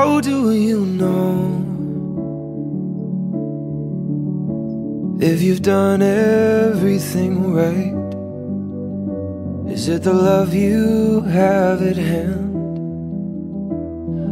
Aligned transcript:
How 0.00 0.18
do 0.18 0.52
you 0.52 0.86
know 0.86 1.28
if 5.20 5.42
you've 5.42 5.60
done 5.60 6.00
everything 6.00 7.52
right? 7.52 7.92
Is 9.70 9.88
it 9.88 10.02
the 10.02 10.14
love 10.14 10.54
you 10.54 11.20
have 11.20 11.82
at 11.82 11.98
hand 11.98 12.56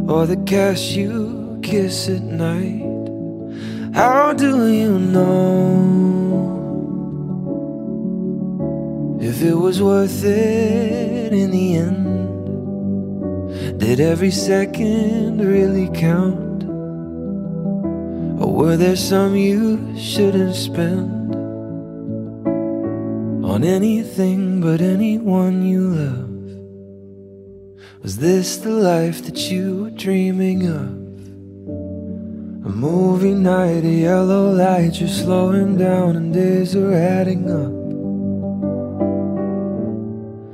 or 0.09 0.25
the 0.25 0.37
cash 0.47 0.93
you 0.93 1.59
kiss 1.61 2.09
at 2.09 2.23
night? 2.23 2.81
How 3.93 4.33
do 4.33 4.73
you 4.73 4.97
know 4.97 5.27
if 9.21 9.43
it 9.43 9.53
was 9.53 9.83
worth 9.83 10.23
it 10.23 11.31
in 11.31 11.51
the 11.51 11.75
end? 11.75 12.28
Did 13.77 13.99
every 13.99 14.29
second 14.29 15.39
really 15.39 15.89
count? 15.89 16.63
Or 18.39 18.53
were 18.53 18.77
there 18.77 18.95
some 18.95 19.35
you 19.35 19.97
shouldn't 19.97 20.55
spend 20.55 21.35
on 23.43 23.63
anything 23.63 24.61
but 24.61 24.81
anyone 24.81 25.63
you 25.65 25.81
love? 25.81 26.29
Was 28.03 28.17
this 28.17 28.57
the 28.57 28.69
life 28.69 29.25
that 29.25 29.51
you 29.51 29.83
were 29.83 29.89
dreaming 29.89 30.67
of? 30.67 30.99
A 32.65 32.69
movie 32.69 33.33
night, 33.33 33.83
a 33.83 33.89
yellow 33.89 34.51
light, 34.51 34.99
you're 34.99 35.09
slowing 35.09 35.75
down 35.75 36.15
and 36.15 36.31
days 36.33 36.75
are 36.75 36.93
adding 36.93 37.49
up. 37.49 37.78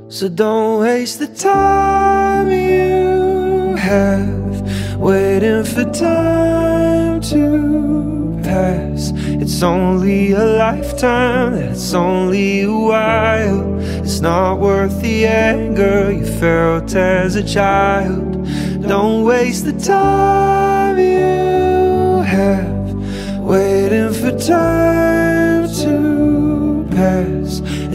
So 0.08 0.28
don't 0.28 0.82
waste 0.82 1.18
the 1.18 1.26
time 1.26 2.48
you 2.48 3.74
have 3.74 4.96
waiting 4.96 5.64
for 5.64 5.82
time 5.82 7.20
to 7.22 8.40
pass. 8.44 9.10
It's 9.16 9.64
only 9.64 10.30
a 10.30 10.44
lifetime, 10.44 11.56
that's 11.56 11.92
only 11.92 12.62
a 12.62 12.72
while. 12.72 13.80
It's 14.04 14.20
not 14.20 14.60
worth 14.60 15.02
the 15.02 15.26
anger 15.26 16.12
you 16.12 16.24
felt 16.24 16.94
as 16.94 17.34
a 17.34 17.42
child. 17.42 18.46
Don't 18.82 19.24
waste 19.24 19.64
the 19.64 19.72
time 19.72 21.00
you 21.00 21.55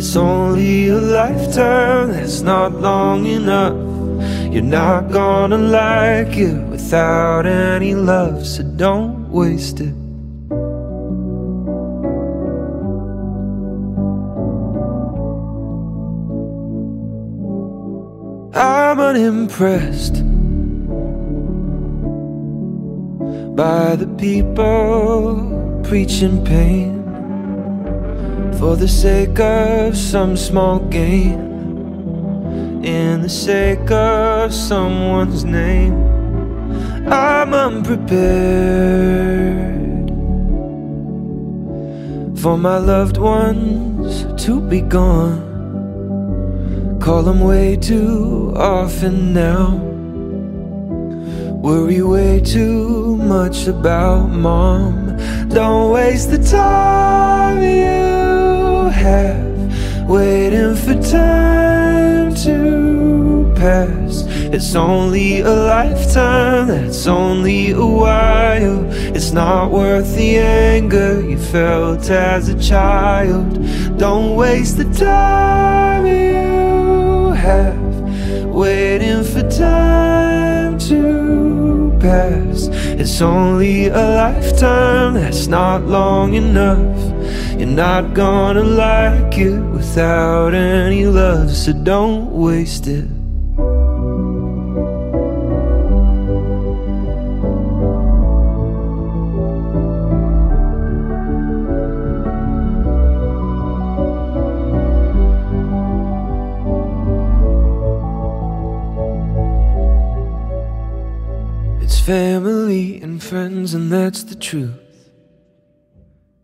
It's 0.04 0.16
only 0.16 0.88
a 0.88 1.00
lifetime, 1.00 2.14
that's 2.14 2.42
not 2.42 2.74
long 2.74 3.28
enough. 3.28 3.78
You're 4.52 4.64
not 4.64 5.12
gonna 5.12 5.60
like 5.60 6.36
it 6.36 6.58
without 6.70 7.46
any 7.46 7.94
love, 7.94 8.44
so 8.48 8.64
don't 8.64 9.30
waste 9.30 9.80
it. 9.80 9.94
I'm 18.58 19.00
unimpressed 19.00 20.16
by 23.56 23.96
the 23.98 24.08
people 24.18 25.84
preaching 25.84 26.44
pain 26.44 27.01
for 28.62 28.76
the 28.76 28.88
sake 28.88 29.40
of 29.40 29.98
some 29.98 30.38
small 30.38 30.78
gain, 30.82 31.34
in 32.86 33.24
the 33.24 33.28
sake 33.28 33.90
of 33.90 34.54
someone's 34.54 35.44
name. 35.44 35.96
I'm 37.08 37.56
unprepared 37.56 38.12
for 42.40 42.56
my 42.56 42.78
loved 42.78 43.18
ones 43.18 44.28
to 44.46 44.62
be 44.62 44.82
gone. 44.82 45.42
Call 47.02 47.24
them 47.24 47.40
way 47.40 47.78
too 47.78 48.54
often 48.56 49.34
now. 49.34 49.74
Worry 51.64 52.04
way 52.04 52.40
too 52.42 53.18
much 53.18 53.66
about 53.66 54.30
mom. 54.30 55.18
Don't 55.50 55.92
waste 55.92 56.30
the 56.30 56.38
time 56.38 57.64
you 57.64 58.21
have 59.02 60.08
waiting 60.08 60.76
for 60.76 60.94
time 61.02 62.36
to 62.36 63.52
pass. 63.56 64.24
It's 64.54 64.76
only 64.76 65.40
a 65.40 65.50
lifetime, 65.50 66.68
that's 66.68 67.08
only 67.08 67.72
a 67.72 67.86
while. 67.86 68.86
It's 69.16 69.32
not 69.32 69.72
worth 69.72 70.16
the 70.16 70.38
anger 70.38 71.22
you 71.22 71.38
felt 71.38 72.10
as 72.10 72.50
a 72.50 72.60
child. 72.60 73.50
Don't 73.98 74.36
waste 74.36 74.78
the 74.78 74.90
time 74.94 76.06
you 76.06 77.32
have 77.32 77.82
waiting 78.48 79.24
for 79.24 79.50
time 79.50 80.78
to 80.78 81.98
pass. 82.00 82.68
It's 83.02 83.22
only 83.22 83.88
a 83.88 84.06
lifetime, 84.24 85.16
that's 85.16 85.48
not 85.48 85.86
long 85.86 86.36
enough. 86.36 87.11
You're 87.58 87.68
not 87.68 88.14
gonna 88.14 88.64
like 88.64 89.38
it 89.38 89.60
without 89.60 90.54
any 90.54 91.06
love, 91.06 91.52
so 91.52 91.74
don't 91.74 92.32
waste 92.32 92.88
it. 92.88 93.06
It's 111.82 112.00
family 112.00 113.02
and 113.02 113.22
friends, 113.22 113.74
and 113.74 113.92
that's 113.92 114.24
the 114.24 114.36
truth. 114.36 114.91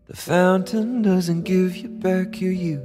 The 0.08 0.16
fountain 0.16 1.02
doesn't 1.02 1.42
give 1.42 1.76
you 1.76 1.90
back 1.90 2.40
your 2.40 2.52
youth. 2.52 2.80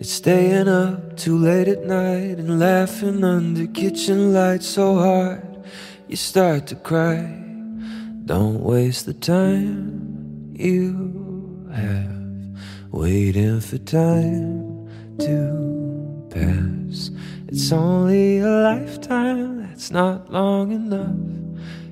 It's 0.00 0.10
staying 0.10 0.66
up 0.66 1.16
too 1.16 1.38
late 1.38 1.68
at 1.68 1.84
night 1.84 2.40
and 2.40 2.58
laughing 2.58 3.22
under 3.22 3.68
kitchen 3.68 4.34
lights 4.34 4.66
so 4.66 4.96
hard 4.98 5.64
you 6.08 6.16
start 6.16 6.66
to 6.66 6.74
cry. 6.74 7.22
Don't 8.24 8.60
waste 8.60 9.06
the 9.06 9.14
time 9.14 10.52
you 10.52 11.70
have 11.72 12.10
waiting 12.90 13.60
for 13.60 13.78
time 13.78 14.88
to 15.20 16.26
pass. 16.28 17.12
It's 17.46 17.70
only 17.70 18.40
a 18.40 18.48
lifetime, 18.48 19.62
that's 19.62 19.92
not 19.92 20.28
long 20.32 20.72
enough. 20.72 21.14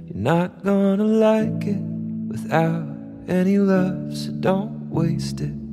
You're 0.09 0.25
not 0.25 0.65
gonna 0.65 1.05
like 1.05 1.65
it 1.67 1.83
without 2.27 2.94
any 3.29 3.59
love, 3.59 4.17
so 4.17 4.33
don't 4.33 4.91
waste 4.91 5.41
it. 5.41 5.64